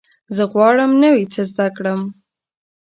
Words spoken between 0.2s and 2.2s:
زه غواړم نوی څه زده کړم.